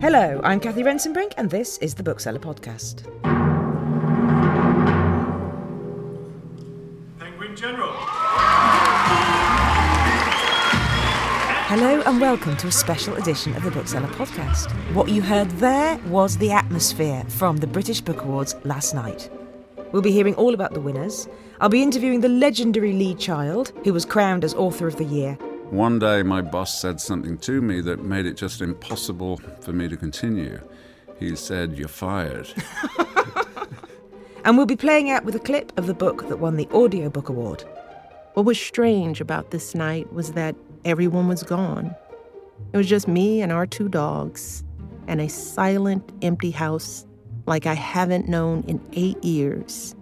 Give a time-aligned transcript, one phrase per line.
[0.00, 3.02] Hello, I'm Cathy Rentzenbrink, and this is the Bookseller Podcast.
[7.18, 7.92] Penguin General.
[11.68, 14.70] Hello, and welcome to a special edition of the Bookseller Podcast.
[14.94, 19.28] What you heard there was the atmosphere from the British Book Awards last night.
[19.92, 21.28] We'll be hearing all about the winners.
[21.60, 25.36] I'll be interviewing the legendary Lee Child, who was crowned as Author of the Year,
[25.70, 29.88] One day, my boss said something to me that made it just impossible for me
[29.88, 30.60] to continue.
[31.18, 32.48] He said, You're fired.
[34.44, 37.28] and we'll be playing out with a clip of the book that won the Audiobook
[37.28, 37.64] Award.
[38.34, 41.94] What was strange about this night was that everyone was gone.
[42.72, 44.62] It was just me and our two dogs,
[45.08, 47.06] and a silent, empty house
[47.46, 49.96] like I haven't known in eight years.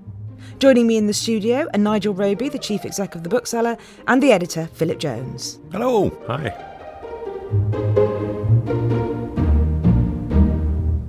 [0.58, 3.76] Joining me in the studio are Nigel Roby, the chief exec of the bookseller,
[4.06, 5.58] and the editor, Philip Jones.
[5.72, 6.10] Hello.
[6.26, 6.52] Hi.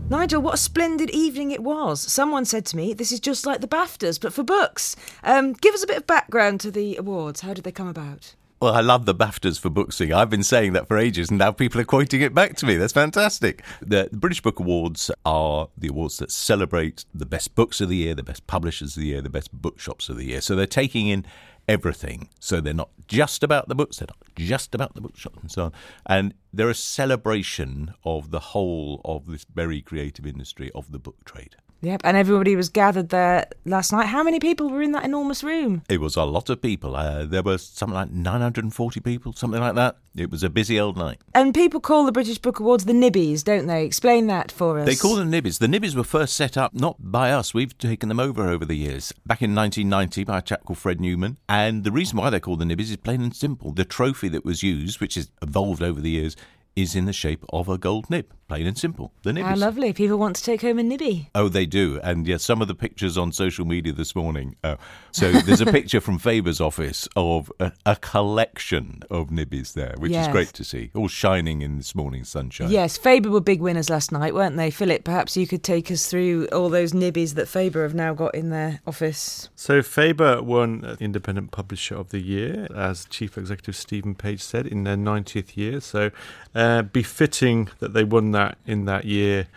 [0.09, 2.01] Nigel, what a splendid evening it was.
[2.01, 4.95] Someone said to me, this is just like the BAFTAs, but for books.
[5.23, 7.41] Um, give us a bit of background to the awards.
[7.41, 8.33] How did they come about?
[8.61, 10.15] Well, I love the BAFTAs for booksing.
[10.15, 12.77] I've been saying that for ages, and now people are quoting it back to me.
[12.77, 13.63] That's fantastic.
[13.81, 18.15] The, British Book Awards are the awards that celebrate the best books of the year,
[18.15, 20.39] the best publishers of the year, the best bookshops of the year.
[20.39, 21.25] So they're taking in
[21.67, 22.29] everything.
[22.39, 25.65] So they're not just about the books, they're not just about the bookshop and so
[25.65, 25.73] on.
[26.05, 31.25] And they're a celebration of the whole of this very creative industry of the book
[31.25, 31.57] trade.
[31.81, 34.07] Yep, and everybody was gathered there last night.
[34.07, 35.83] How many people were in that enormous room?
[35.87, 36.95] It was a lot of people.
[36.95, 39.97] Uh, there were something like 940 people, something like that.
[40.15, 41.19] It was a busy old night.
[41.33, 43.85] And people call the British Book Awards the Nibbies, don't they?
[43.85, 44.85] Explain that for us.
[44.85, 45.59] They call them Nibbies.
[45.59, 47.53] The Nibbies were first set up not by us.
[47.53, 49.11] We've taken them over over the years.
[49.25, 51.37] Back in 1990 by a chap called Fred Newman.
[51.47, 53.71] And the reason why they're called the Nibbies is plain and simple.
[53.71, 56.35] The trophy that was used, which has evolved over the years,
[56.75, 58.31] is in the shape of a gold nib.
[58.47, 59.11] Plain and simple.
[59.23, 59.41] The nibbies.
[59.43, 59.91] How lovely.
[59.91, 61.29] People want to take home a nibby.
[61.33, 61.99] Oh, they do.
[62.03, 64.55] And yes, some of the pictures on social media this morning.
[64.63, 64.75] Uh,
[65.11, 70.11] so there's a picture from Faber's office of a, a collection of nibbies there, which
[70.11, 70.27] Yes.
[70.27, 72.69] is great to see, all shining in this morning's sunshine.
[72.69, 74.69] Yes, Faber were big winners last night, weren't they?
[74.69, 78.35] Philip, perhaps you could take us through all those nibbies that Faber have now got
[78.35, 79.49] in their office.
[79.55, 84.67] So Faber won uh, Independent Publisher of the Year, as Chief Executive Stephen Page said,
[84.67, 85.79] in their 90th year.
[85.79, 86.11] So
[86.53, 89.47] uh, befitting that they won that in that year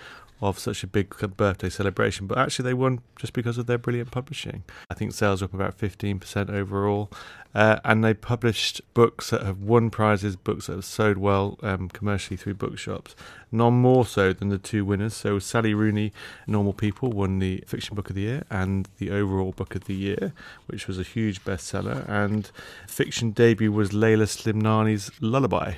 [0.41, 2.26] of such a big birthday celebration.
[2.26, 4.62] But actually, they won just because of their brilliant publishing.
[4.88, 7.10] I think sales are up about 15% overall.
[7.54, 11.88] Uh, and they published books that have won prizes, books that have sold well um,
[11.88, 13.16] commercially through bookshops.
[13.50, 15.14] None more so than the two winners.
[15.14, 16.12] So Sally Rooney,
[16.46, 19.94] Normal People, won the Fiction Book of the Year and the overall Book of the
[19.94, 20.32] Year,
[20.66, 22.06] which was a huge bestseller.
[22.08, 22.50] And
[22.86, 25.75] fiction debut was Leïla Slimani's Lullaby.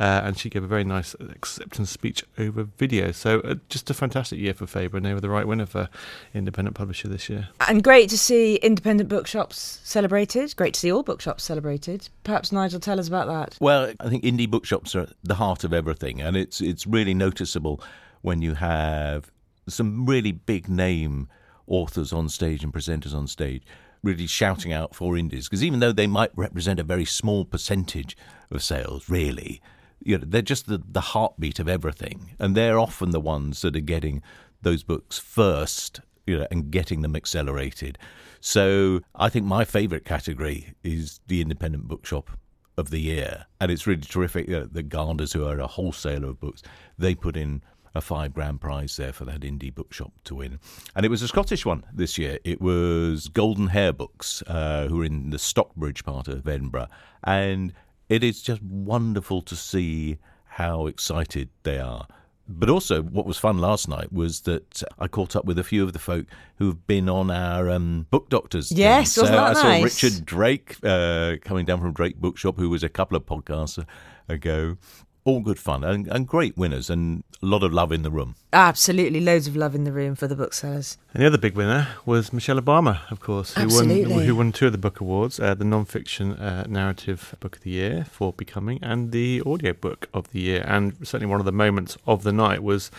[0.00, 3.12] Uh, and she gave a very nice acceptance speech over video.
[3.12, 5.90] So, uh, just a fantastic year for Faber, and they were the right winner for
[6.32, 7.50] Independent Publisher this year.
[7.68, 10.56] And great to see independent bookshops celebrated.
[10.56, 12.08] Great to see all bookshops celebrated.
[12.24, 13.58] Perhaps Nigel, tell us about that.
[13.60, 17.12] Well, I think indie bookshops are at the heart of everything, and it's it's really
[17.12, 17.82] noticeable
[18.22, 19.30] when you have
[19.68, 21.28] some really big name
[21.66, 23.62] authors on stage and presenters on stage
[24.02, 28.16] really shouting out for indies because even though they might represent a very small percentage
[28.50, 29.60] of sales, really,
[30.02, 33.76] you know, they're just the, the heartbeat of everything, and they're often the ones that
[33.76, 34.22] are getting
[34.62, 37.98] those books first, you know, and getting them accelerated.
[38.40, 42.30] So I think my favourite category is the independent bookshop
[42.78, 44.48] of the year, and it's really terrific.
[44.48, 46.62] You know, the Gardners, who are a wholesaler of books,
[46.98, 47.62] they put in
[47.94, 50.58] a five grand prize there for that indie bookshop to win,
[50.96, 52.38] and it was a Scottish one this year.
[52.44, 56.88] It was Golden Hare Books, uh, who are in the Stockbridge part of Edinburgh,
[57.24, 57.74] and
[58.10, 62.06] it is just wonderful to see how excited they are.
[62.48, 65.84] But also, what was fun last night was that I caught up with a few
[65.84, 66.26] of the folk
[66.56, 68.72] who've been on our um, book doctors.
[68.72, 69.84] Yes, so wasn't that I saw nice?
[70.02, 73.82] Richard Drake uh, coming down from Drake Bookshop, who was a couple of podcasts
[74.28, 74.76] ago.
[75.24, 78.36] All good fun and, and great winners, and a lot of love in the room.
[78.52, 80.96] Absolutely, loads of love in the room for the booksellers.
[81.12, 84.14] And the other big winner was Michelle Obama, of course, who Absolutely.
[84.14, 87.62] won who won two of the book awards, uh, the non-fiction uh, narrative book of
[87.62, 90.64] the year for Becoming, and the audio book of the year.
[90.66, 92.90] And certainly one of the moments of the night was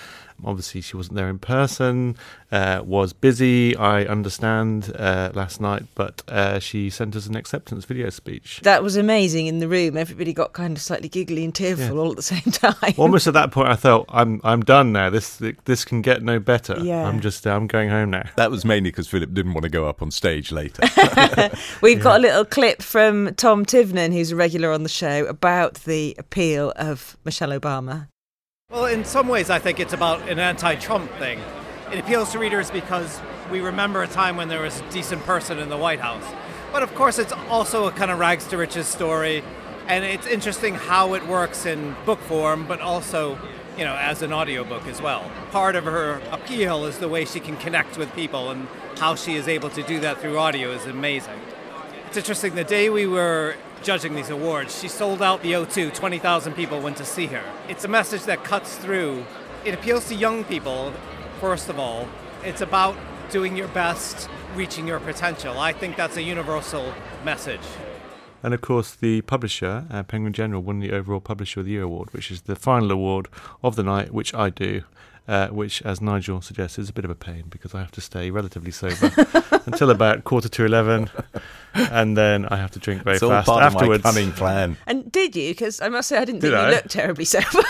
[0.44, 2.16] Obviously, she wasn't there in person,
[2.52, 7.86] uh, was busy, I understand, uh, last night, but uh, she sent us an acceptance
[7.86, 8.60] video speech.
[8.64, 9.98] That was amazing in the room.
[9.98, 12.94] Everybody got kind of slightly giggly and tearful all at the same time.
[12.98, 15.10] Almost at that point, I thought, I'm I'm done now.
[15.10, 16.78] This this can get no better.
[16.80, 17.08] Yeah.
[17.08, 18.30] I'm just I'm going home now.
[18.36, 20.84] That was mainly because Philip didn't want to go up on stage later.
[21.82, 25.76] We've got a little clip from Tom Tivnan, who's a regular on the show, about
[25.86, 28.08] the appeal of Michelle Obama.
[28.72, 31.42] Well, in some ways, I think it's about an anti Trump thing.
[31.92, 33.20] It appeals to readers because
[33.52, 36.24] we remember a time when there was a decent person in the White House.
[36.72, 39.44] But of course, it's also a kind of rags to riches story.
[39.88, 43.38] And it's interesting how it works in book form, but also,
[43.78, 45.30] you know, as an audiobook as well.
[45.52, 49.36] Part of her appeal is the way she can connect with people, and how she
[49.36, 51.42] is able to do that through audio is amazing.
[52.08, 56.54] It's interesting, the day we were judging these awards, she sold out the O2, 20,000
[56.54, 57.44] people went to see her.
[57.68, 59.26] It's a message that cuts through.
[59.66, 60.94] It appeals to young people,
[61.40, 62.08] first of all.
[62.44, 62.96] It's about
[63.30, 65.60] doing your best, reaching your potential.
[65.60, 66.94] I think that's a universal
[67.24, 67.62] message.
[68.44, 71.84] And of course, the publisher, uh, Penguin General, won the overall Publisher of the Year
[71.84, 73.28] award, which is the final award
[73.62, 74.84] of the night, which I do.
[75.32, 78.02] Uh, which, as Nigel suggests, is a bit of a pain because I have to
[78.02, 79.10] stay relatively sober
[79.66, 81.10] until about quarter to eleven,
[81.74, 84.00] and then I have to drink very it's all fast part afterwards.
[84.00, 84.76] of my cunning plan.
[84.88, 85.52] And did you?
[85.52, 86.68] Because I must say, I didn't Did think I?
[86.70, 87.46] you looked terribly sober.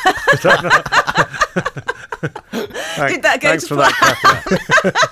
[2.96, 5.10] Thank- Did that go Thanks to for that.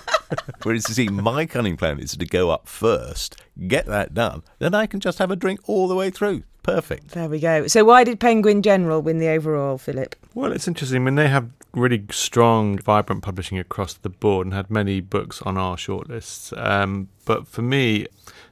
[0.63, 3.35] Whereas you see, my cunning plan is to go up first,
[3.67, 6.43] get that done, then I can just have a drink all the way through.
[6.61, 7.09] Perfect.
[7.11, 7.67] there we go.
[7.67, 10.15] So, why did Penguin General win the overall, Philip?
[10.39, 11.01] Well, it's interesting.
[11.01, 15.41] I mean, they have really strong, vibrant publishing across the board and had many books
[15.41, 16.57] on our shortlists.
[16.57, 18.07] Um, but for me,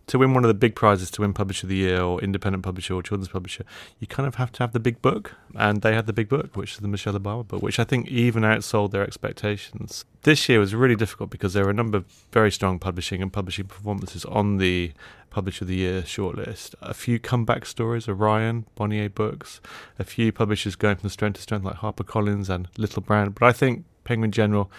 [0.07, 2.65] to win one of the big prizes, to win Publisher of the Year or Independent
[2.65, 3.63] Publisher or Children's Publisher,
[3.99, 5.35] you kind of have to have the big book.
[5.55, 8.09] And they had the big book, which is the Michelle Obama book, which I think
[8.09, 10.03] even outsold their expectations.
[10.23, 13.31] This year was really difficult because there were a number of very strong publishing and
[13.31, 14.91] publishing performances on the
[15.29, 16.73] Publisher of the Year shortlist.
[16.81, 19.61] A few comeback stories, Orion, Bonnier Books,
[19.99, 23.31] a few publishers going from strength to strength like HarperCollins and Little Brown.
[23.31, 24.71] But I think Penguin General,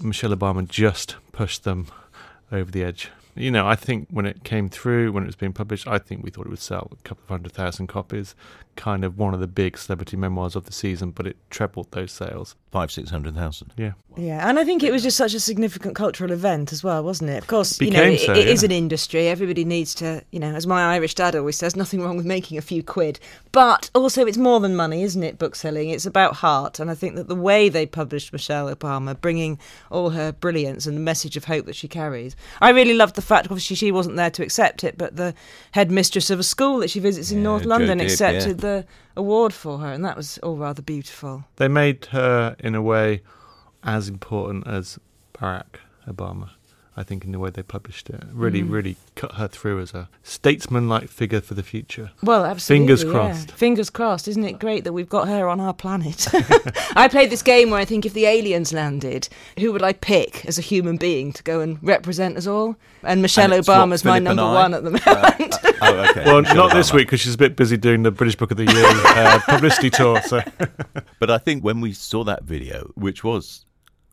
[0.00, 1.86] Michelle Obama just pushed them
[2.52, 3.10] over the edge.
[3.36, 6.24] You know, I think when it came through, when it was being published, I think
[6.24, 8.34] we thought it would sell a couple of hundred thousand copies.
[8.80, 12.12] Kind of one of the big celebrity memoirs of the season, but it trebled those
[12.12, 12.56] sales.
[12.70, 13.74] Five, six hundred thousand.
[13.76, 13.92] Yeah.
[14.16, 17.30] Yeah, and I think it was just such a significant cultural event as well, wasn't
[17.30, 17.38] it?
[17.38, 18.66] Of course, you know, Became it, so, it is yeah.
[18.66, 19.28] an industry.
[19.28, 22.58] Everybody needs to, you know, as my Irish dad always says, nothing wrong with making
[22.58, 23.20] a few quid.
[23.52, 25.38] But also, it's more than money, isn't it?
[25.38, 25.90] Book selling.
[25.90, 29.58] It's about heart, and I think that the way they published Michelle Obama, bringing
[29.90, 33.22] all her brilliance and the message of hope that she carries, I really loved the
[33.22, 33.46] fact.
[33.46, 35.34] Obviously, she wasn't there to accept it, but the
[35.72, 38.69] headmistress of a school that she visits in Yeah, North London Dibb, accepted yeah.
[38.69, 38.69] the
[39.16, 41.44] award for her, and that was all rather beautiful.
[41.56, 43.22] They made her, in a way,
[43.82, 44.98] as important as
[45.34, 46.50] Barack Obama.
[46.96, 48.70] I think in the way they published it, really, Mm.
[48.70, 52.10] really cut her through as a statesman-like figure for the future.
[52.22, 52.80] Well, absolutely.
[52.86, 53.10] Fingers yeah.
[53.10, 53.52] crossed.
[53.52, 54.28] Fingers crossed.
[54.28, 56.26] Isn't it great that we've got her on our planet?
[56.96, 59.28] I played this game where I think if the aliens landed,
[59.58, 62.76] who would I pick as a human being to go and represent us all?
[63.02, 65.06] And Michelle And it's what, Obama's my number one at the moment.
[65.64, 66.24] Uh, oh, okay.
[66.30, 68.56] Well, Michelle not this week because she's a bit busy doing the British Book of
[68.56, 70.20] the Year uh, publicity tour.
[70.22, 70.40] So
[71.18, 73.64] But I think when we saw that video, which was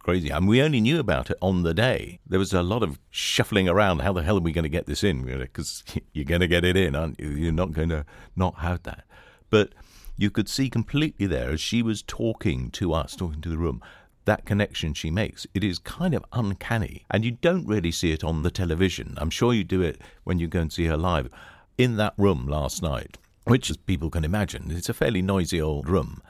[0.07, 2.97] crazy, and we only knew about it on the day, there was a lot of
[3.09, 3.99] shuffling around.
[3.99, 5.25] How the hell are we going to get this in?
[5.25, 5.83] Because
[6.13, 7.31] you're going to get it in, aren't you?
[7.31, 9.03] You're not going to not have that.
[9.49, 9.73] But
[10.15, 13.81] you could see completely there as she was talking to us, talking to the room,
[14.23, 15.45] that connection she makes.
[15.53, 17.03] It is kind of uncanny.
[17.11, 19.13] And you don't really see it on the television.
[19.17, 21.27] I'm sure you do it when you go and see her live.
[21.77, 25.89] In that room last night, which, as people can imagine, it's a fairly noisy old
[25.89, 26.21] room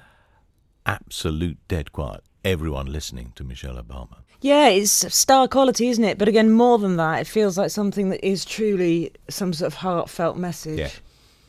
[0.88, 2.24] absolute dead quiet.
[2.48, 4.20] Everyone listening to Michelle Obama.
[4.40, 6.18] yeah, it's star quality, isn't it?
[6.18, 9.74] But again, more than that, it feels like something that is truly some sort of
[9.80, 10.80] heartfelt message.
[10.80, 10.90] Yeah.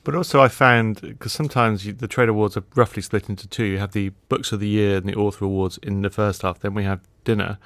[0.02, 3.64] But also, I found because sometimes you, the trade awards are roughly split into two.
[3.64, 6.58] You have the books of the year and the author awards in the first half.
[6.58, 7.58] Then we have dinner,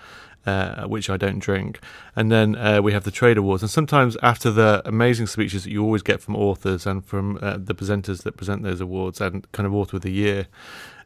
[0.44, 1.80] uh, which I don't drink,
[2.14, 3.62] and then uh, we have the trade awards.
[3.62, 7.56] And sometimes after the amazing speeches that you always get from authors and from uh,
[7.56, 10.48] the presenters that present those awards and kind of author of the year.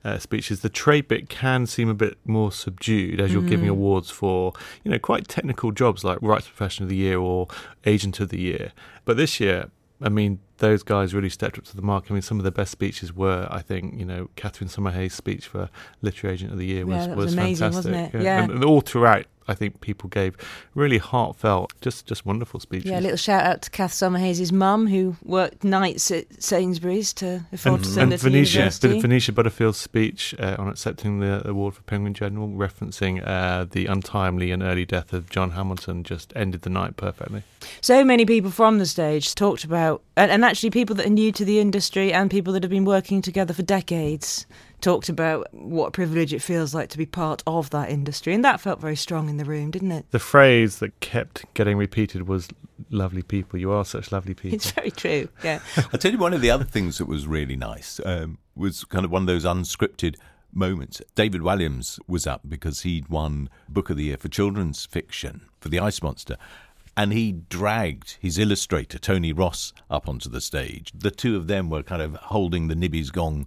[0.04, 4.10] Uh, speeches, the trade bit can seem a bit more subdued as you're giving awards
[4.10, 4.52] for,
[4.84, 7.48] you know, quite technical jobs like Rights Profession of the Year or
[7.84, 8.72] Agent of the Year.
[9.04, 12.06] But this year, I mean, those guys really stepped up to the mark.
[12.10, 15.46] I mean, some of the best speeches were, I think, you know, Catherine Summerhayes' speech
[15.46, 15.70] for
[16.02, 18.14] Literary Agent of the Year was, Yeah, was was amazing, fantastic.
[18.14, 18.22] it?
[18.22, 18.42] Yeah.
[18.42, 20.36] And, and all throughout, I think people gave
[20.74, 22.90] really heartfelt, just just wonderful speeches.
[22.90, 27.44] Yeah, a little shout out to Kath Summerhayes' mum, who worked nights at Sainsbury's to
[27.52, 31.46] afford and, to send and to Venetia, of Venetia Butterfield's speech uh, on accepting the
[31.48, 36.32] award for Penguin General, referencing uh, the untimely and early death of John Hamilton, just
[36.36, 37.42] ended the night perfectly.
[37.80, 41.32] So many people from the stage talked about, and, and actually people that are new
[41.32, 44.46] to the industry and people that have been working together for decades
[44.80, 48.34] talked about what a privilege it feels like to be part of that industry.
[48.34, 50.06] And that felt very strong in the room, didn't it?
[50.10, 52.48] The phrase that kept getting repeated was
[52.90, 53.58] lovely people.
[53.58, 54.56] You are such lovely people.
[54.56, 55.60] It's very true, yeah.
[55.92, 59.04] I'll tell you one of the other things that was really nice um, was kind
[59.04, 60.16] of one of those unscripted
[60.52, 61.02] moments.
[61.14, 65.68] David Walliams was up because he'd won Book of the Year for children's fiction for
[65.68, 66.36] The Ice Monster.
[66.98, 70.92] And he dragged his illustrator, Tony Ross, up onto the stage.
[70.94, 73.46] The two of them were kind of holding the Nibby's gong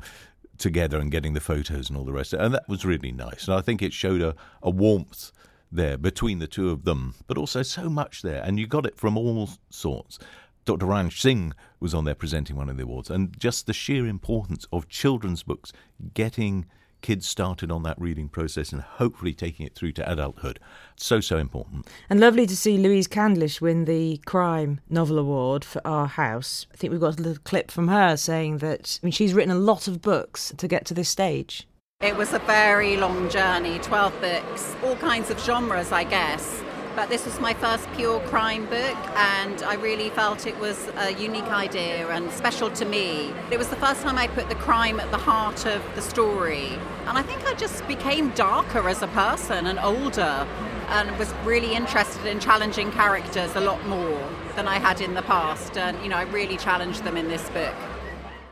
[0.60, 2.34] together and getting the photos and all the rest.
[2.34, 3.48] And that was really nice.
[3.48, 5.32] And I think it showed a, a warmth
[5.72, 8.44] there between the two of them, but also so much there.
[8.44, 10.20] And you got it from all sorts.
[10.66, 10.86] Dr.
[10.86, 14.68] Ranj Singh was on there presenting one of the awards, and just the sheer importance
[14.72, 15.74] of children's books
[16.14, 16.66] getting
[17.02, 20.60] kids started on that reading process and hopefully taking it through to adulthood.
[20.96, 21.88] So, so important.
[22.10, 26.68] And lovely to see Louise Candlish win the Crime Novel Award for Our House.
[26.74, 29.52] I think we've got a little clip from her saying that I mean, she's written
[29.52, 31.68] a lot of books to get to this stage.
[32.02, 36.64] It was a very long journey 12 books, all kinds of genres, I guess.
[36.96, 41.12] But this was my first pure crime book, and I really felt it was a
[41.14, 43.34] unique idea and special to me.
[43.52, 46.78] It was the first time I put the crime at the heart of the story,
[47.06, 50.48] and I think I just became darker as a person and older,
[50.90, 54.20] and was really interested in challenging characters a lot more
[54.56, 55.78] than I had in the past.
[55.78, 57.76] And, you know, I really challenged them in this book.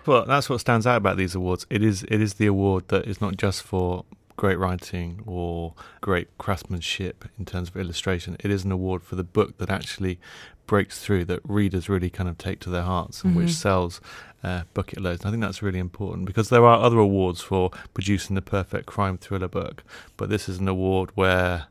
[0.06, 1.65] Well, that's what stands out about these awards.
[1.70, 4.06] It is it is the award that is not just for
[4.38, 8.38] great writing or great craftsmanship in terms of illustration.
[8.39, 10.20] It is an award for the book that actually
[10.67, 14.00] breaks through, that readers really kind of take to their hearts, and which sells
[14.44, 15.22] uh, bucket loads.
[15.22, 18.86] And I think that's really important because there are other awards for producing the perfect
[18.86, 19.84] crime thriller book,
[20.17, 21.67] but this is an award where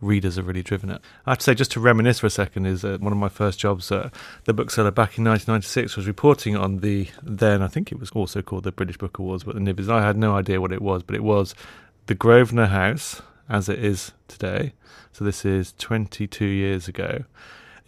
[0.00, 1.02] readers have really driven it.
[1.26, 3.28] I have to say, just to reminisce for a second, is uh, one of my
[3.28, 4.12] first jobs at
[4.44, 8.42] the bookseller back in 1996 was reporting on the then I think it was also
[8.42, 9.90] called the British Book Awards, but the Nibbies.
[9.90, 11.54] I had no idea what it was, but it was
[12.06, 14.72] the Grosvenor House as it is today.
[15.12, 17.24] So this is 22 years ago.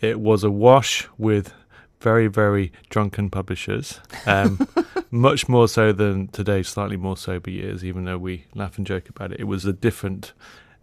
[0.01, 1.53] It was a wash with
[2.01, 4.01] very, very drunken publishers.
[4.27, 4.67] Um,
[5.11, 9.09] much more so than today's slightly more sober years, even though we laugh and joke
[9.09, 9.41] about it.
[9.41, 10.33] It was a different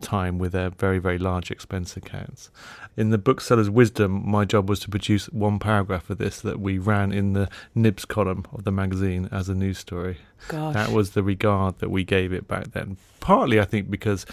[0.01, 2.49] time with their very, very large expense accounts.
[2.97, 6.77] In the bookseller's wisdom, my job was to produce one paragraph of this that we
[6.77, 10.17] ran in the nibs column of the magazine as a news story.
[10.47, 10.73] Gosh.
[10.73, 12.97] That was the regard that we gave it back then.
[13.19, 14.25] Partly, I think, because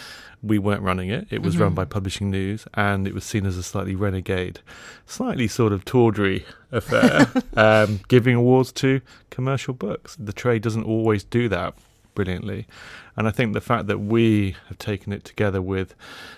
[0.42, 1.26] we weren't running it.
[1.30, 4.61] It was run by Publishing News, and it was seen as a slightly renegade,
[5.06, 10.16] slightly sort of tawdry affair, um, giving awards to commercial books.
[10.18, 11.75] The trade doesn't always do that
[12.16, 12.66] brilliantly.
[13.16, 15.94] And I think the fact that we have taken it together with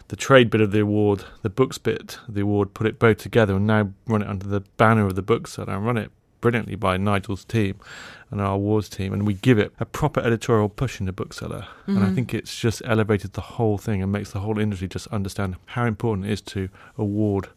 [0.08, 3.16] the trade bit of the award, the books bit of the award, put it both
[3.16, 6.74] together and now run it under the banner of the bookseller and run it brilliantly
[6.76, 7.80] by Nigel's team
[8.30, 11.66] and our awards team, and we give it a proper editorial push in the bookseller.
[11.86, 12.14] And I mm-hmm.
[12.14, 15.86] think it's just elevated the whole thing and makes the whole industry just understand how
[15.86, 16.68] important it is to
[16.98, 17.48] award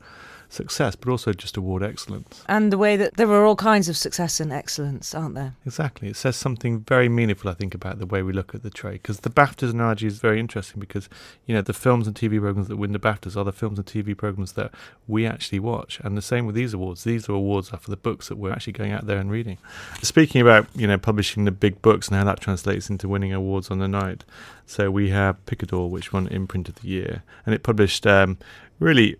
[0.51, 2.43] success, but also just award excellence.
[2.47, 5.55] And the way that there are all kinds of success and excellence, aren't there?
[5.65, 6.09] Exactly.
[6.09, 9.01] It says something very meaningful, I think, about the way we look at the trade.
[9.01, 11.09] Because the BAFTAs analogy is very interesting because,
[11.45, 13.87] you know, the films and TV programs that win the BAFTAs are the films and
[13.87, 14.71] TV programs that
[15.07, 15.99] we actually watch.
[16.03, 17.03] And the same with these awards.
[17.03, 19.57] These are awards are for the books that we're actually going out there and reading.
[20.01, 23.71] Speaking about, you know, publishing the big books and how that translates into winning awards
[23.71, 24.25] on the night.
[24.65, 27.23] So we have Picador, which won Imprint of the Year.
[27.45, 28.37] And it published um,
[28.79, 29.17] really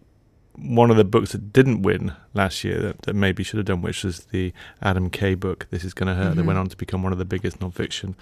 [0.55, 3.81] one of the books that didn't win last year that, that maybe should have done,
[3.81, 7.03] which was the Adam Kay book, This Is Gonna Hurt, that went on to become
[7.03, 8.15] one of the biggest non-fiction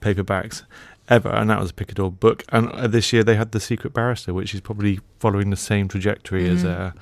[0.00, 0.62] paperbacks
[1.08, 2.44] ever, and that was a Picador book.
[2.50, 5.88] And uh, this year they had The Secret Barrister, which is probably following the same
[5.88, 6.92] trajectory as uh,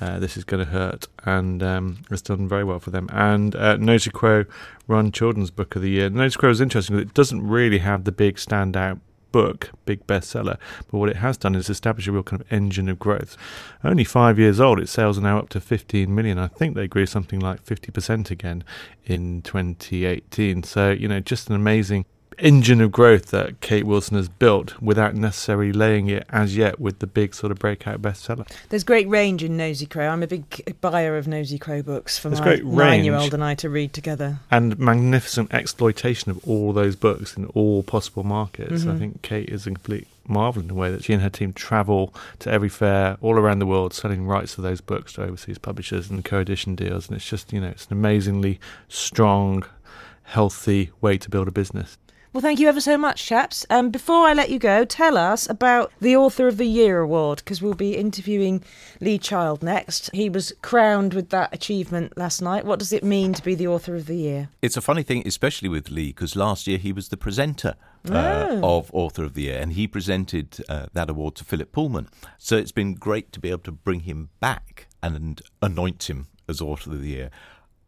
[0.00, 3.08] uh, This Is Gonna Hurt, and um, it's done very well for them.
[3.12, 4.44] And uh, Nosy Crow
[4.88, 6.08] won Children's Book of the Year.
[6.08, 9.00] Nosy Crow is interesting because it doesn't really have the big standout
[9.32, 10.58] book, big bestseller.
[10.90, 13.36] But what it has done is establish a real kind of engine of growth.
[13.84, 16.38] Only five years old, its sales are now up to 15 million.
[16.38, 18.64] I think they grew something like 50% again
[19.04, 20.62] in 2018.
[20.62, 22.04] So, you know, just an amazing
[22.40, 26.98] engine of growth that Kate Wilson has built without necessarily laying it as yet with
[26.98, 28.46] the big sort of breakout bestseller.
[28.68, 30.08] There's great range in Nosy Crow.
[30.08, 32.56] I'm a big buyer of Nosy Crow books for There's my
[32.86, 34.38] nine-year-old and I to read together.
[34.50, 38.82] And magnificent exploitation of all those books in all possible markets.
[38.84, 38.98] I Mhm.
[38.98, 42.14] think Kate is a complete marvel in the way that she and her team travel
[42.38, 46.08] to every fair all around the world selling rights to those books to overseas publishers
[46.08, 49.64] and co-edition deals and it's just you know it's an amazingly strong
[50.22, 51.98] healthy way to build a business
[52.32, 53.66] Well, thank you ever so much, chaps.
[53.70, 57.38] Um, before I let you go, tell us about the Author of the Year award
[57.38, 58.62] because we'll be interviewing
[59.00, 60.10] Lee Child next.
[60.14, 62.64] He was crowned with that achievement last night.
[62.64, 64.48] What does it mean to be the Author of the Year?
[64.62, 67.74] It's a funny thing, especially with Lee, because last year he was the presenter
[68.08, 68.78] uh, Oh.
[68.78, 72.08] of Author of the Year, and he presented uh, that award to Philip Pullman.
[72.38, 76.60] So it's been great to be able to bring him back and anoint him as
[76.60, 77.30] Author of the Year.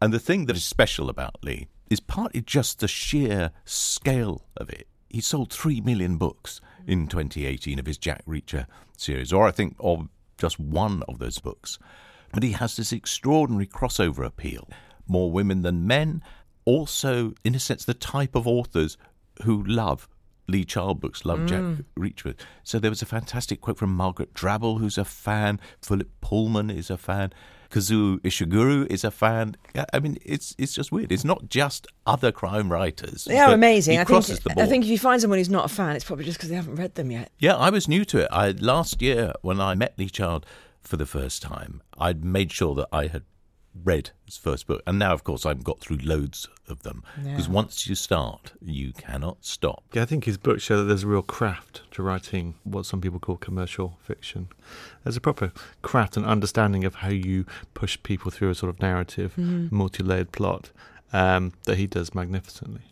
[0.00, 4.70] And the thing that is special about Lee is partly just the sheer scale of
[4.70, 4.88] it.
[5.11, 8.64] He sold three million books in 2018 of his Jack Reacher
[8.96, 10.08] series, or I think of
[10.38, 11.78] just one of those books.
[12.32, 14.68] But he has this extraordinary crossover appeal.
[15.06, 16.22] More women than men,
[16.64, 18.96] also, in a sense, the type of authors
[19.42, 20.08] who love
[20.49, 21.46] Lee Child books, love mm.
[21.46, 22.34] Jack Reacher.
[22.62, 25.61] So there was a fantastic quote from Margaret Drabble, who's a fan.
[25.82, 27.34] Philip Pullman is a fan.
[27.73, 29.57] Kazuo Ishiguro is a fan.
[29.93, 31.11] I mean, it's it's just weird.
[31.11, 33.25] It's not just other crime writers.
[33.25, 33.99] They are amazing.
[33.99, 36.38] I think, I think if you find someone who's not a fan, it's probably just
[36.38, 37.33] because they haven't read them yet.
[37.38, 38.29] Yeah, I was new to it.
[38.31, 40.45] I last year when I met Lee Child
[40.83, 43.23] for the first time, I'd made sure that I had
[43.85, 47.02] read his first book, and now, of course, I've got through loads of them.
[47.23, 47.52] Because Yeah.
[47.55, 49.83] once you start, you cannot stop.
[49.93, 53.00] Yeah, I think his books show that there's a real craft to writing what some
[53.00, 54.49] people call commercial fiction.
[55.05, 55.52] There's a proper
[55.83, 60.33] craft and understanding of how you push people through a sort of narrative, multi layered
[60.33, 60.71] plot
[61.12, 62.83] um, that he does magnificently.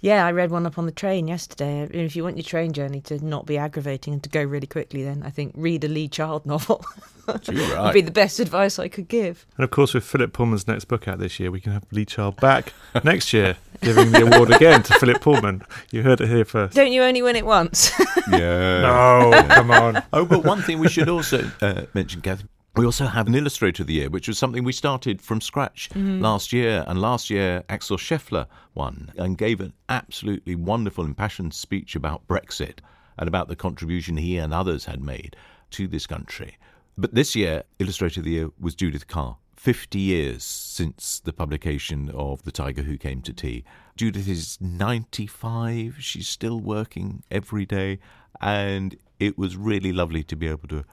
[0.00, 1.88] Yeah, I read one up on the train yesterday.
[1.90, 5.02] If you want your train journey to not be aggravating and to go really quickly,
[5.02, 6.84] then I think read a Lee Child novel
[7.42, 9.46] Too would be the best advice I could give.
[9.56, 12.04] And of course, with Philip Pullman's next book out this year, we can have Lee
[12.04, 12.72] Child back
[13.04, 15.62] next year, giving the award again to Philip Pullman.
[15.90, 16.74] You heard it here first.
[16.74, 17.92] Don't you only win it once?
[18.30, 18.80] yeah.
[18.80, 20.02] No, come on.
[20.12, 22.44] Oh, but one thing we should also uh, mention, Kath,
[22.76, 25.88] we also have an illustrator of the year, which was something we started from scratch
[25.90, 26.20] mm-hmm.
[26.20, 26.84] last year.
[26.86, 32.80] And last year, Axel Scheffler won and gave an absolutely wonderful, impassioned speech about Brexit
[33.18, 35.36] and about the contribution he and others had made
[35.70, 36.58] to this country.
[36.98, 39.36] But this year, illustrator of the year was Judith Kerr.
[39.56, 43.64] 50 years since the publication of The Tiger Who Came to Tea.
[43.96, 45.96] Judith is 95.
[45.98, 47.98] She's still working every day.
[48.40, 50.84] And it was really lovely to be able to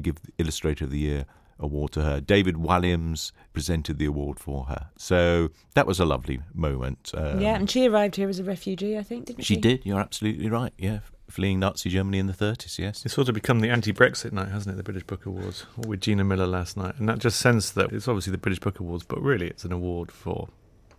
[0.00, 1.26] give the Illustrator of the Year
[1.58, 2.20] award to her.
[2.20, 4.88] David Walliams presented the award for her.
[4.96, 7.12] So that was a lovely moment.
[7.14, 9.54] Um, yeah, and she arrived here as a refugee, I think, didn't she?
[9.54, 9.84] she did.
[9.84, 10.72] You're absolutely right.
[10.78, 11.00] Yeah.
[11.30, 13.04] Fleeing Nazi Germany in the 30s, yes.
[13.04, 14.76] It's sort of become the anti-Brexit night, hasn't it?
[14.76, 17.92] The British Book Awards Or with Gina Miller last night, and that just sense that
[17.92, 20.48] it's obviously the British Book Awards, but really it's an award for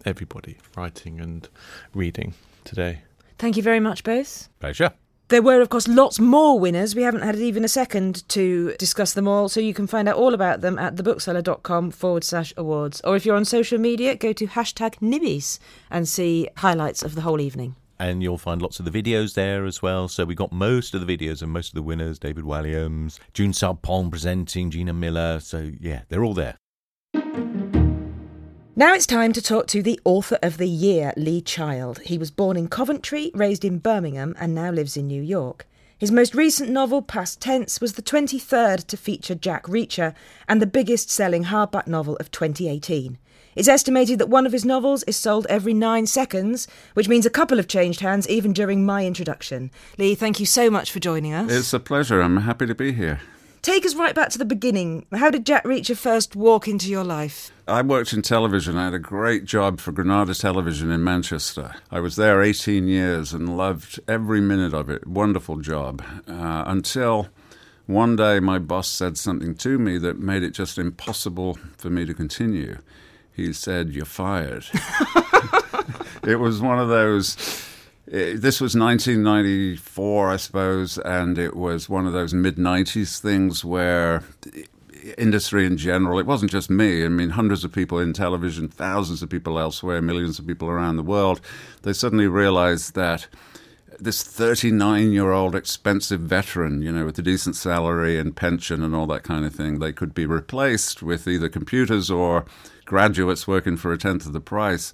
[0.03, 1.47] everybody writing and
[1.93, 3.03] reading today.
[3.37, 4.49] Thank you very much, both.
[4.59, 4.93] Pleasure.
[5.29, 6.93] There were, of course, lots more winners.
[6.93, 10.17] We haven't had even a second to discuss them all, so you can find out
[10.17, 13.01] all about them at thebookseller.com forward slash awards.
[13.03, 15.57] Or if you're on social media, go to hashtag Nibbies
[15.89, 17.75] and see highlights of the whole evening.
[17.97, 20.07] And you'll find lots of the videos there as well.
[20.07, 23.51] So we got most of the videos and most of the winners David Walliams, June
[23.51, 25.39] Sarpong presenting, Gina Miller.
[25.39, 26.57] So, yeah, they're all there.
[28.77, 31.99] Now it's time to talk to the author of the year, Lee Child.
[31.99, 35.65] He was born in Coventry, raised in Birmingham, and now lives in New York.
[35.97, 40.13] His most recent novel, Past Tense, was the 23rd to feature Jack Reacher
[40.45, 43.17] and the biggest selling hardback novel of 2018.
[43.55, 47.29] It's estimated that one of his novels is sold every nine seconds, which means a
[47.29, 49.71] couple have changed hands even during my introduction.
[49.97, 51.49] Lee, thank you so much for joining us.
[51.49, 52.19] It's a pleasure.
[52.19, 53.21] I'm happy to be here.
[53.65, 55.07] Take us right back to the beginning.
[55.11, 57.49] How did Jack Reacher first walk into your life?
[57.67, 58.77] I worked in television.
[58.77, 61.73] I had a great job for Granada Television in Manchester.
[61.89, 65.07] I was there 18 years and loved every minute of it.
[65.07, 66.03] Wonderful job.
[66.27, 67.29] Uh, until
[67.87, 72.05] one day my boss said something to me that made it just impossible for me
[72.05, 72.77] to continue.
[73.33, 74.65] He said, You're fired.
[76.23, 77.35] it was one of those.
[78.11, 83.63] Eh, This was 1994, I suppose, and it was one of those mid 90s things
[83.63, 84.23] where
[85.17, 89.21] industry in general, it wasn't just me, I mean, hundreds of people in television, thousands
[89.21, 91.41] of people elsewhere, millions of people around the world,
[91.83, 93.27] they suddenly realized that
[93.99, 98.95] this 39 year old expensive veteran, you know, with a decent salary and pension and
[98.95, 102.45] all that kind of thing, they could be replaced with either computers or
[102.85, 104.93] graduates working for a tenth of the price.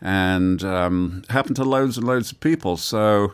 [0.00, 2.76] And um, happened to loads and loads of people.
[2.76, 3.32] So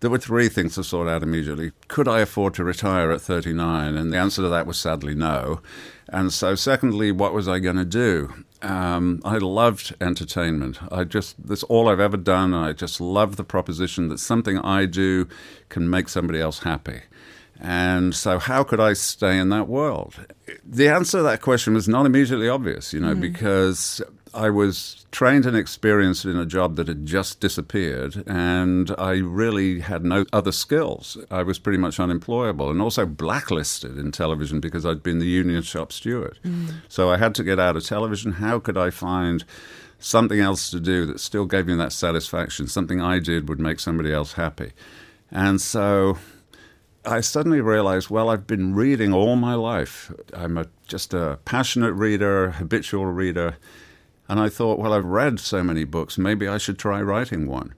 [0.00, 1.72] there were three things to sort out immediately.
[1.88, 3.96] Could I afford to retire at 39?
[3.96, 5.60] And the answer to that was sadly no.
[6.08, 8.32] And so, secondly, what was I going to do?
[8.62, 10.78] Um, I loved entertainment.
[10.92, 12.54] I just, that's all I've ever done.
[12.54, 15.28] And I just love the proposition that something I do
[15.68, 17.02] can make somebody else happy.
[17.58, 20.26] And so, how could I stay in that world?
[20.64, 23.20] The answer to that question was not immediately obvious, you know, mm.
[23.20, 24.02] because
[24.36, 29.80] I was trained and experienced in a job that had just disappeared, and I really
[29.80, 31.16] had no other skills.
[31.30, 35.62] I was pretty much unemployable and also blacklisted in television because I'd been the union
[35.62, 36.38] shop steward.
[36.44, 36.74] Mm.
[36.88, 38.32] So I had to get out of television.
[38.32, 39.42] How could I find
[39.98, 42.66] something else to do that still gave me that satisfaction?
[42.66, 44.72] Something I did would make somebody else happy.
[45.30, 46.18] And so
[47.06, 50.12] I suddenly realized, well, I've been reading all my life.
[50.34, 53.56] I'm a, just a passionate reader, habitual reader.
[54.28, 57.74] And I thought, well, I've read so many books, maybe I should try writing one.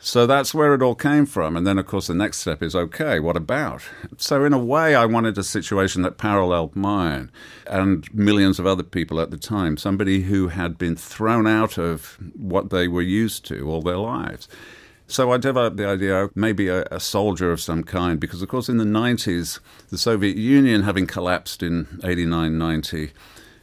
[0.00, 1.56] So that's where it all came from.
[1.56, 3.82] And then, of course, the next step is okay, what about?
[4.16, 7.32] So, in a way, I wanted a situation that paralleled mine
[7.66, 12.16] and millions of other people at the time, somebody who had been thrown out of
[12.36, 14.46] what they were used to all their lives.
[15.10, 18.48] So I developed the idea of maybe a, a, soldier of some kind, because of
[18.50, 23.12] course in the 90s, the Soviet Union having collapsed in 89 90,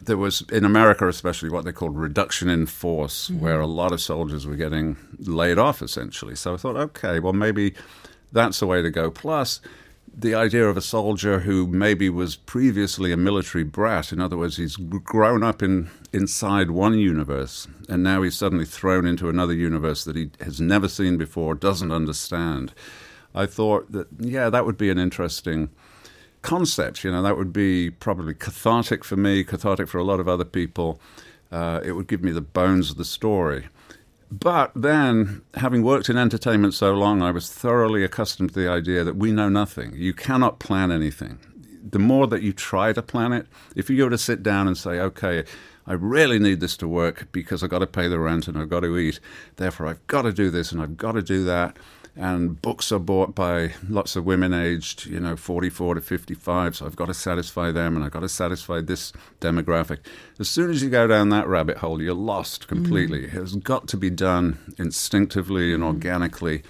[0.05, 3.41] there was in America especially what they called reduction in force, mm-hmm.
[3.41, 6.35] where a lot of soldiers were getting laid off essentially.
[6.35, 7.73] So I thought, okay, well maybe
[8.31, 9.09] that's the way to go.
[9.09, 9.61] Plus,
[10.17, 14.57] the idea of a soldier who maybe was previously a military brat, in other words,
[14.57, 20.05] he's grown up in inside one universe, and now he's suddenly thrown into another universe
[20.05, 22.73] that he has never seen before, doesn't understand.
[23.33, 25.69] I thought that yeah, that would be an interesting
[26.45, 27.03] concept.
[27.03, 30.45] You know, that would be probably cathartic for me, cathartic for a lot of other
[30.45, 30.99] people.
[31.51, 33.65] Uh, it would give me the bones of the story.
[34.31, 39.03] But then, having worked in entertainment so long, I was thoroughly accustomed to the idea
[39.03, 39.93] that we know nothing.
[39.95, 41.39] You cannot plan anything.
[41.88, 44.77] The more that you try to plan it, if you were to sit down and
[44.77, 45.45] say, okay,
[45.88, 48.69] I really need this to work because I've got to pay the rent and I've
[48.69, 49.19] got to eat,
[49.58, 51.77] therefore I've got to do this and I've got to do that
[52.17, 56.78] and books are bought by lots of women aged, you know, 44 to 55.
[56.78, 59.99] So I've got to satisfy them, and I've got to satisfy this demographic.
[60.39, 63.21] As soon as you go down that rabbit hole, you're lost completely.
[63.21, 63.23] Mm.
[63.25, 65.88] It has got to be done instinctively and mm.
[65.88, 66.63] organically.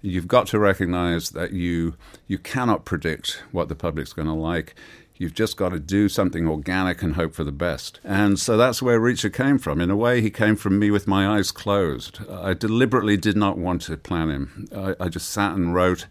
[0.00, 1.94] You've got to recognize that you
[2.28, 4.74] you cannot predict what the public's going to like.
[5.16, 8.00] You've just got to do something organic and hope for the best.
[8.02, 9.80] And so that's where Reacher came from.
[9.80, 12.18] In a way, he came from me with my eyes closed.
[12.28, 14.68] I deliberately did not want to plan him.
[14.74, 16.06] I, I just sat and wrote,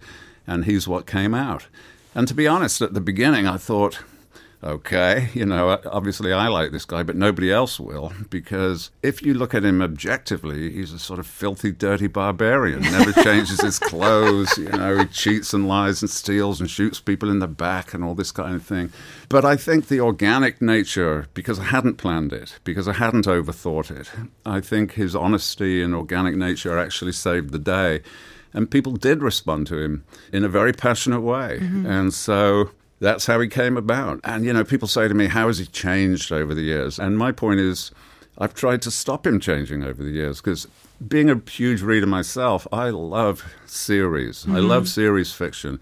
[0.47, 1.67] and he's what came out.
[2.15, 3.99] And to be honest, at the beginning, I thought,
[4.63, 9.33] okay, you know, obviously I like this guy, but nobody else will, because if you
[9.33, 12.81] look at him objectively, he's a sort of filthy, dirty barbarian.
[12.81, 17.29] Never changes his clothes, you know, he cheats and lies and steals and shoots people
[17.29, 18.91] in the back and all this kind of thing.
[19.29, 23.91] But I think the organic nature, because I hadn't planned it, because I hadn't overthought
[23.91, 24.09] it,
[24.45, 28.01] I think his honesty and organic nature actually saved the day.
[28.55, 31.57] And people did respond to him in a very passionate way.
[31.59, 31.87] Mm-hmm.
[31.87, 32.69] And so
[33.03, 34.21] that's how he came about.
[34.23, 36.97] And, you know, people say to me, How has he changed over the years?
[36.97, 37.91] And my point is,
[38.37, 40.67] I've tried to stop him changing over the years because
[41.05, 44.43] being a huge reader myself, I love series.
[44.43, 44.55] Mm-hmm.
[44.55, 45.79] I love series fiction.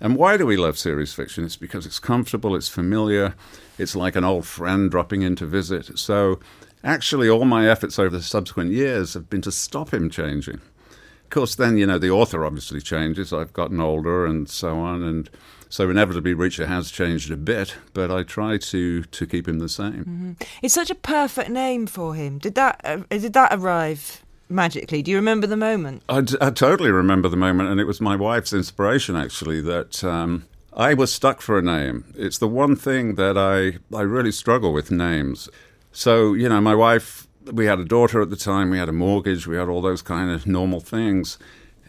[0.00, 1.44] And why do we love series fiction?
[1.44, 3.34] It's because it's comfortable, it's familiar,
[3.78, 5.98] it's like an old friend dropping in to visit.
[5.98, 6.40] So,
[6.82, 10.56] actually, all my efforts over the subsequent years have been to stop him changing.
[10.56, 13.32] Of course, then, you know, the author obviously changes.
[13.32, 15.02] I've gotten older and so on.
[15.02, 15.30] And
[15.74, 19.68] so inevitably, Reacher has changed a bit, but I try to to keep him the
[19.68, 20.04] same.
[20.04, 20.32] Mm-hmm.
[20.62, 22.38] It's such a perfect name for him.
[22.38, 24.22] Did that uh, did that arrive?
[24.48, 25.02] magically.
[25.02, 26.02] Do you remember the moment?
[26.08, 30.04] I, d- I totally remember the moment, and it was my wife's inspiration actually that
[30.04, 32.04] um, I was stuck for a name.
[32.14, 35.48] It's the one thing that I I really struggle with names.
[35.90, 38.92] So you know, my wife, we had a daughter at the time, we had a
[39.06, 41.36] mortgage, we had all those kind of normal things,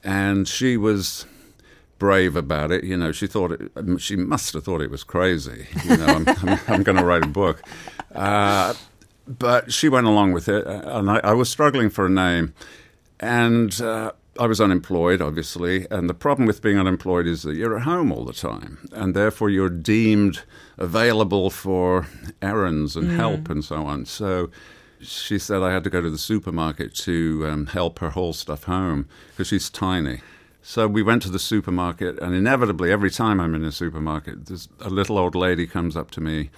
[0.04, 1.28] and she was
[1.98, 2.84] brave about it.
[2.84, 5.68] You know, she thought it, she must have thought it was crazy.
[5.86, 7.62] You know, I'm, I'm, I'm going to write a book.
[8.14, 8.74] Uh,
[9.28, 12.54] but she went along with it, uh, and I, I was struggling for a name.
[13.20, 15.88] And uh, I was unemployed, obviously.
[15.90, 19.16] And the problem with being unemployed is that you're at home all the time, and
[19.16, 20.44] therefore you're deemed
[20.78, 22.08] available for
[22.42, 23.16] errands and mm.
[23.16, 24.06] help and so on.
[24.06, 24.52] So
[25.00, 28.64] she said I had to go to the supermarket to um, help her haul stuff
[28.64, 30.22] home because she's tiny.
[30.68, 34.50] So we went to the supermarket, and inevitably, every time I'm in a supermarket,
[34.80, 36.50] a little old lady comes up to me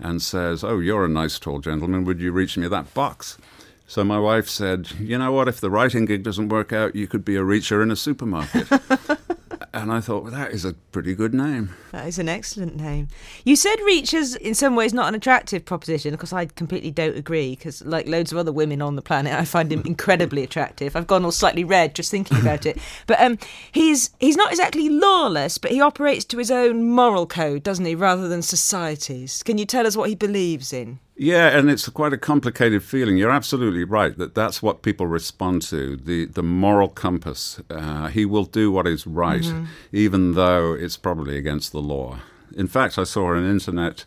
[0.00, 2.04] and says, Oh, you're a nice tall gentleman.
[2.04, 3.38] Would you reach me that box?
[3.86, 5.46] So my wife said, You know what?
[5.46, 8.66] If the writing gig doesn't work out, you could be a reacher in a supermarket.
[9.72, 11.74] and I thought, well, that is a pretty good name.
[11.92, 13.08] That is an excellent name.
[13.44, 16.12] You said Reach is in some ways not an attractive proposition.
[16.12, 17.50] because I completely don't agree.
[17.56, 20.96] Because like loads of other women on the planet, I find him incredibly attractive.
[20.96, 22.78] I've gone all slightly red just thinking about it.
[23.06, 23.38] But um,
[23.72, 27.94] he's he's not exactly lawless, but he operates to his own moral code, doesn't he,
[27.94, 29.42] rather than society's?
[29.42, 30.98] Can you tell us what he believes in?
[31.14, 33.18] Yeah, and it's quite a complicated feeling.
[33.18, 37.60] You're absolutely right that that's what people respond to the, the moral compass.
[37.68, 39.66] Uh, he will do what is right, mm-hmm.
[39.92, 42.20] even though it's probably against the law.
[42.56, 44.04] In fact, I saw an internet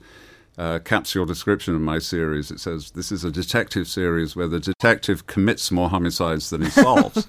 [0.58, 2.52] uh, capsule description of my series.
[2.52, 6.70] It says this is a detective series where the detective commits more homicides than he
[6.72, 7.26] solves,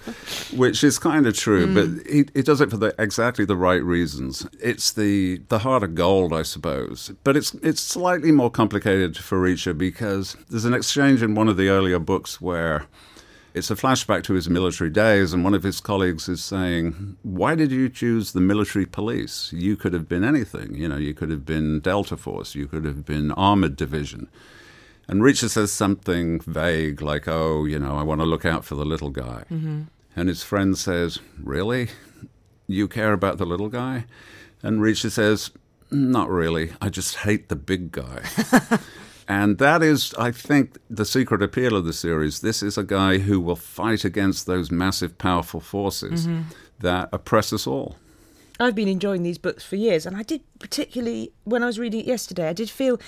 [0.52, 1.74] which is kind of true, mm.
[1.74, 4.46] but he, he, does it for the, exactly the right reasons.
[4.60, 9.40] It's the the heart of gold, I suppose, but it's it's slightly more complicated for
[9.40, 12.86] Reacher because there's an exchange in one of the earlier books where
[13.56, 17.54] it's a flashback to his military days, and one of his colleagues is saying, Why
[17.54, 19.50] did you choose the military police?
[19.50, 20.74] You could have been anything.
[20.74, 24.28] You know, you could have been Delta Force, you could have been Armored Division.
[25.08, 28.74] And Reacher says something vague like, Oh, you know, I want to look out for
[28.74, 29.44] the little guy.
[29.50, 29.82] Mm-hmm.
[30.14, 31.88] And his friend says, Really?
[32.66, 34.04] You care about the little guy?
[34.62, 35.50] And Reacher says,
[35.90, 36.72] Not really.
[36.82, 38.22] I just hate the big guy.
[39.28, 42.40] And that is, I think, the secret appeal of the series.
[42.40, 46.42] This is a guy who will fight against those massive, powerful forces mm-hmm.
[46.80, 47.96] that oppress us all.
[48.58, 52.00] I've been enjoying these books for years, and I did particularly when I was reading
[52.00, 52.48] it yesterday.
[52.48, 52.98] I did feel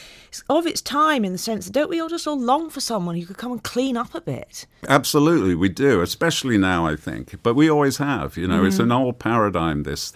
[0.51, 3.17] of its time in the sense that don't we all just all long for someone
[3.17, 4.67] who could come and clean up a bit?
[4.89, 7.43] Absolutely, we do, especially now, I think.
[7.43, 8.37] But we always have.
[8.37, 8.67] You know, mm-hmm.
[8.67, 9.85] it's an old paradigm.
[9.85, 10.13] This,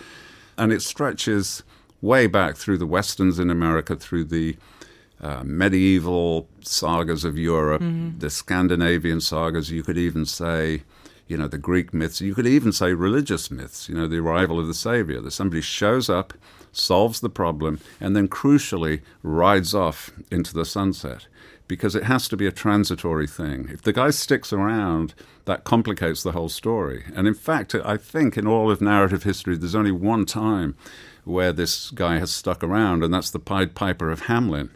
[0.59, 1.63] and it stretches
[2.03, 4.57] way back through the westerns in America, through the
[5.23, 8.19] uh, medieval sagas of Europe, mm-hmm.
[8.19, 9.71] the Scandinavian sagas.
[9.71, 10.83] You could even say,
[11.29, 12.21] you know, the Greek myths.
[12.21, 13.89] You could even say religious myths.
[13.89, 15.21] You know, the arrival of the Savior.
[15.21, 16.35] That somebody shows up,
[16.73, 21.29] solves the problem, and then crucially rides off into the sunset.
[21.69, 23.69] Because it has to be a transitory thing.
[23.73, 27.05] If the guy sticks around, that complicates the whole story.
[27.15, 30.75] And in fact, I think in all of narrative history, there's only one time
[31.25, 34.71] where this guy has stuck around, and that's the Pied Piper of Hamelin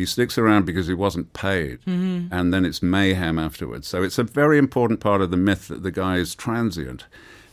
[0.00, 2.32] he sticks around because he wasn't paid, mm-hmm.
[2.32, 3.86] and then it's mayhem afterwards.
[3.86, 7.04] So it's a very important part of the myth that the guy is transient.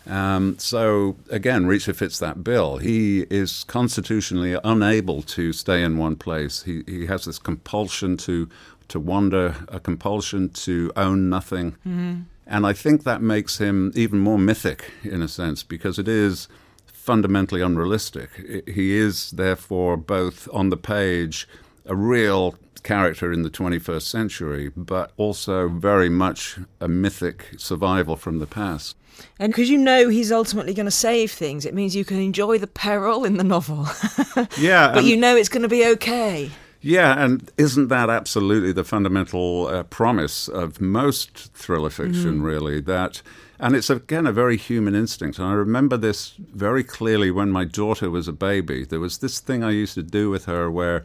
[0.09, 2.77] Um, so again, Reacher fits that bill.
[2.77, 6.63] He is constitutionally unable to stay in one place.
[6.63, 8.47] He he has this compulsion to
[8.87, 12.21] to wander, a compulsion to own nothing, mm-hmm.
[12.45, 16.47] and I think that makes him even more mythic in a sense because it is
[16.85, 18.29] fundamentally unrealistic.
[18.65, 21.45] He is therefore both on the page
[21.87, 28.39] a real character in the 21st century, but also very much a mythic survival from
[28.39, 28.95] the past.
[29.39, 32.57] And because you know he's ultimately going to save things, it means you can enjoy
[32.59, 33.87] the peril in the novel.
[34.57, 34.91] yeah.
[34.93, 36.51] but you know it's going to be okay.
[36.79, 42.43] Yeah, and isn't that absolutely the fundamental uh, promise of most thriller fiction, mm-hmm.
[42.43, 42.79] really?
[42.81, 43.21] That,
[43.59, 45.39] and it's again a very human instinct.
[45.39, 48.85] And I remember this very clearly when my daughter was a baby.
[48.85, 51.03] There was this thing I used to do with her where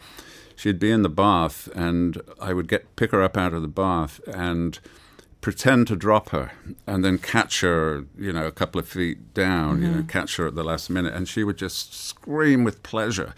[0.62, 3.68] she'd be in the bath, and I would get pick her up out of the
[3.68, 4.78] bath and
[5.40, 6.52] pretend to drop her,
[6.86, 9.82] and then catch her, you know, a couple of feet down, mm-hmm.
[9.82, 10.06] you know, mm-hmm.
[10.06, 13.34] catch her at the last minute, and she would just scream with pleasure.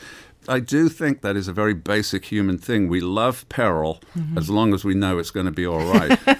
[0.46, 2.88] I do think that is a very basic human thing.
[2.88, 4.36] We love peril mm-hmm.
[4.36, 6.18] as long as we know it's going to be all right.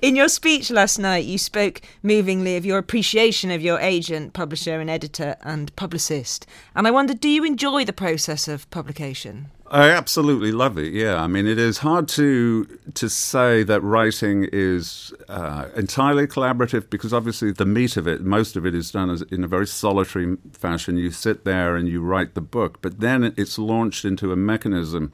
[0.00, 4.78] In your speech last night, you spoke movingly of your appreciation of your agent, publisher,
[4.78, 6.46] and editor and publicist.
[6.76, 9.50] And I wondered, do you enjoy the process of publication?
[9.70, 10.92] I absolutely love it.
[10.92, 16.88] Yeah, I mean, it is hard to to say that writing is uh, entirely collaborative
[16.88, 19.66] because obviously the meat of it, most of it, is done as, in a very
[19.66, 20.96] solitary fashion.
[20.96, 25.12] You sit there and you write the book, but then it's launched into a mechanism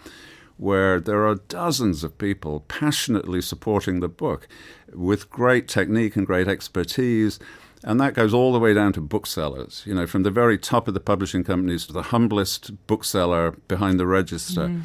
[0.56, 4.46] where there are dozens of people passionately supporting the book
[4.92, 7.38] with great technique and great expertise.
[7.82, 10.88] And that goes all the way down to booksellers, you know, from the very top
[10.88, 14.68] of the publishing companies to the humblest bookseller behind the register.
[14.68, 14.82] Mm.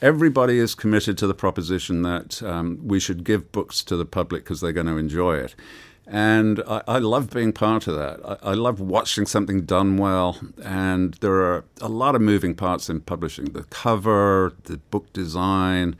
[0.00, 4.44] Everybody is committed to the proposition that um, we should give books to the public
[4.44, 5.54] because they're going to enjoy it.
[6.12, 8.18] And I, I, love being part of that.
[8.42, 10.40] I, I, love watching something done well.
[10.60, 15.94] And there are a lot of moving parts in publishing the cover, the book design,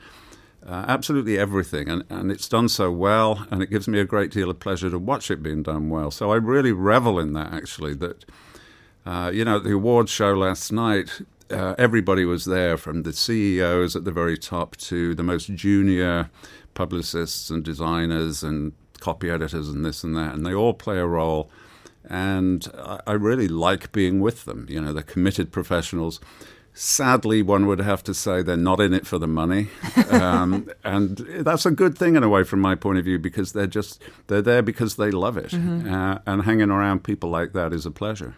[0.67, 1.87] uh, absolutely everything.
[1.87, 3.47] And, and it's done so well.
[3.51, 6.11] And it gives me a great deal of pleasure to watch it being done well.
[6.11, 7.93] So I really revel in that, actually.
[7.93, 8.25] That,
[9.05, 13.95] uh, you know, the awards show last night, uh, everybody was there, from the CEOs
[13.95, 16.29] at the very top to the most junior
[16.73, 21.05] publicists and designers and copy editors and this and that, and they all play a
[21.05, 21.51] role.
[22.09, 22.67] And
[23.05, 24.65] I, really like being with them.
[24.67, 26.19] You know, they're committed professionals.
[26.73, 29.67] Sadly, one would have to say they're not in it for the money,
[30.09, 33.51] um, and that's a good thing in a way, from my point of view, because
[33.51, 35.93] they're just they're there because they love it, mm-hmm.
[35.93, 38.35] uh, and hanging around people like that is a pleasure.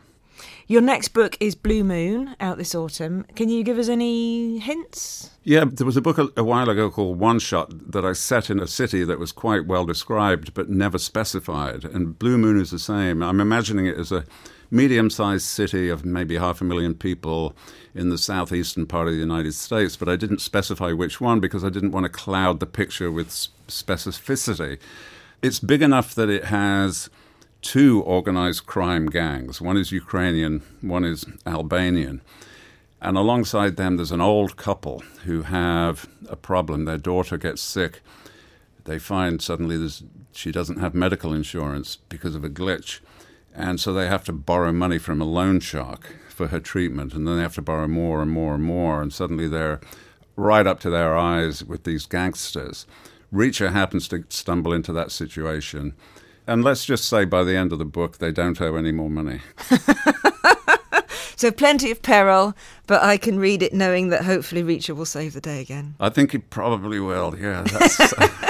[0.65, 3.25] Your next book is Blue Moon, out this autumn.
[3.35, 5.31] Can you give us any hints?
[5.43, 8.49] Yeah, there was a book a, a, while ago called One Shot that I set
[8.49, 11.83] in a city that was quite well described but never specified.
[11.83, 13.21] And Blue Moon is the same.
[13.21, 14.23] I'm imagining it as a
[14.71, 17.55] medium sized city of maybe half a million people
[17.93, 21.65] in the southeastern part of the United States, but I didn't specify which one because
[21.65, 23.27] I didn't want to cloud the picture with
[23.67, 24.79] specificity.
[25.41, 27.09] It's big enough that it has
[27.63, 29.59] two organized crime gangs.
[29.59, 32.21] One is Ukrainian, one is Albanian.
[33.01, 36.85] And alongside them, there's an old couple who have a problem.
[36.85, 38.01] Their daughter gets sick.
[38.83, 39.89] They find suddenly
[40.33, 42.99] she doesn't have medical insurance because of a glitch.
[43.55, 47.13] And so they have to borrow money from a loan shark for her treatment.
[47.13, 49.01] And then they have to borrow more and more and more.
[49.01, 49.79] And suddenly they're
[50.35, 52.85] right up to their eyes with these gangsters.
[53.33, 55.93] Reacher happens to stumble into that situation
[56.47, 59.09] and let's just say by the end of the book, they don't owe any more
[59.09, 59.39] money.
[61.35, 62.53] so plenty of peril,
[62.87, 65.95] but I can read it knowing that hopefully Reacher will save the day again.
[65.99, 67.65] I think he probably will, yeah.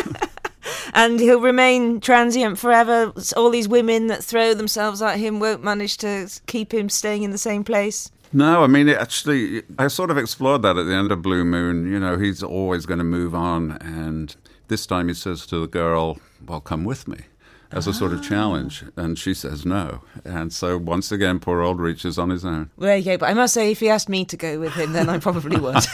[0.93, 3.13] and he'll remain transient forever.
[3.37, 7.31] All these women that throw themselves at him won't manage to keep him staying in
[7.31, 8.09] the same place.
[8.35, 11.91] No, I mean, actually, I sort of explored that at the end of Blue Moon.
[11.91, 13.73] You know, he's always going to move on.
[13.73, 14.35] And
[14.69, 17.25] this time he says to the girl, Well, come with me
[17.73, 18.23] as a sort of ah.
[18.23, 18.83] challenge.
[18.95, 20.01] And she says no.
[20.23, 22.71] And so once again, poor old Reach is on his own.
[22.77, 23.17] There you go.
[23.17, 25.59] But I must say, if he asked me to go with him, then I probably
[25.59, 25.83] would.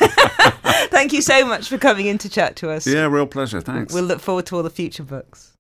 [0.90, 2.86] Thank you so much for coming in to chat to us.
[2.86, 3.62] Yeah, real pleasure.
[3.62, 3.94] Thanks.
[3.94, 5.54] We'll look forward to all the future books.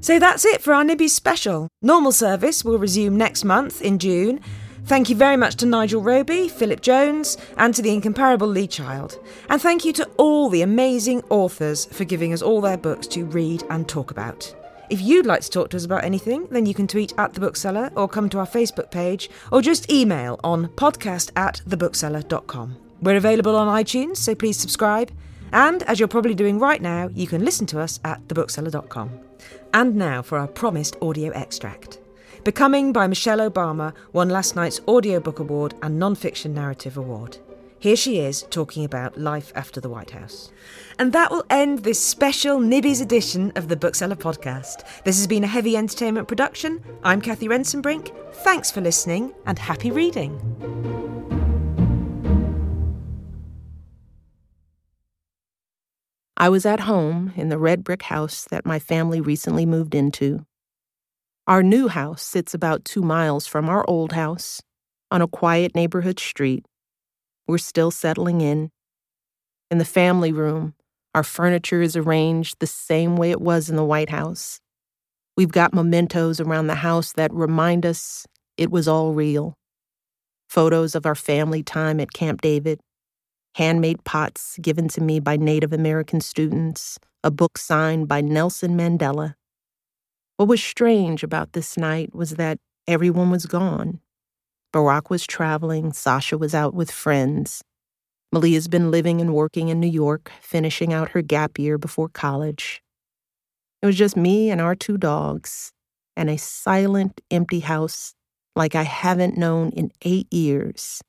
[0.00, 1.68] So that's it for our Nibbies special.
[1.82, 4.40] Normal service will resume next month in June.
[4.86, 9.18] Thank you very much to Nigel Roby, Philip Jones, and to the incomparable Lee Child.
[9.48, 13.24] And thank you to all the amazing authors for giving us all their books to
[13.24, 14.54] read and talk about.
[14.88, 17.40] If you'd like to talk to us about anything, then you can tweet at The
[17.40, 22.76] Bookseller or come to our Facebook page or just email on podcast at thebookseller.com.
[23.02, 25.10] We're available on iTunes, so please subscribe.
[25.52, 29.10] And as you're probably doing right now, you can listen to us at thebookseller.com.
[29.74, 31.98] And now for our promised audio extract.
[32.46, 37.38] Becoming by Michelle Obama won last night's Audiobook Award and Non-Fiction Narrative Award.
[37.80, 40.52] Here she is talking about life after the White House.
[40.96, 44.84] And that will end this special Nibbies edition of the Bookseller podcast.
[45.02, 46.80] This has been a heavy entertainment production.
[47.02, 48.14] I'm Cathy Rentzenbrink.
[48.32, 50.40] Thanks for listening and happy reading.
[56.36, 60.46] I was at home in the red brick house that my family recently moved into.
[61.48, 64.60] Our new house sits about two miles from our old house
[65.12, 66.66] on a quiet neighborhood street.
[67.46, 68.70] We're still settling in.
[69.70, 70.74] In the family room,
[71.14, 74.58] our furniture is arranged the same way it was in the White House.
[75.36, 79.54] We've got mementos around the house that remind us it was all real.
[80.48, 82.80] Photos of our family time at Camp David,
[83.54, 89.34] handmade pots given to me by Native American students, a book signed by Nelson Mandela,
[90.36, 94.00] what was strange about this night was that everyone was gone.
[94.72, 97.62] Barack was traveling, Sasha was out with friends.
[98.32, 102.82] Malia's been living and working in New York, finishing out her gap year before college.
[103.80, 105.72] It was just me and our two dogs,
[106.16, 108.14] and a silent, empty house
[108.54, 111.00] like I haven't known in eight years.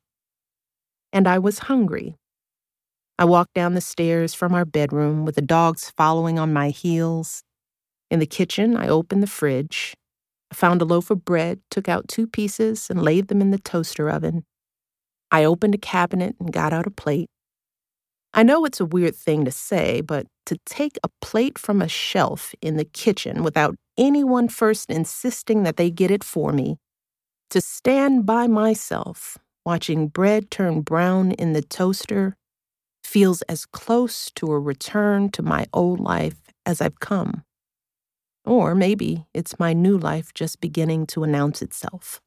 [1.11, 2.15] And I was hungry.
[3.19, 7.43] I walked down the stairs from our bedroom with the dogs following on my heels
[8.09, 9.95] in the kitchen, I opened the fridge.
[10.51, 13.59] I found a loaf of bread, took out two pieces, and laid them in the
[13.59, 14.43] toaster oven.
[15.29, 17.29] I opened a cabinet and got out a plate.
[18.33, 21.87] I know it's a weird thing to say, but to take a plate from a
[21.87, 26.77] shelf in the kitchen without anyone first insisting that they get it for me,
[27.49, 32.37] to stand by myself watching bread turn brown in the toaster,
[33.03, 37.43] feels as close to a return to my old life as I've come.
[38.47, 42.21] Or maybe it's my new life just beginning to announce itself.